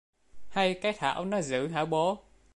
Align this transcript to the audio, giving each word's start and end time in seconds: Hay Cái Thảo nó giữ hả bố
Hay 0.49 0.73
Cái 0.73 0.93
Thảo 0.93 1.25
nó 1.25 1.41
giữ 1.41 1.67
hả 1.67 1.85
bố 1.85 2.23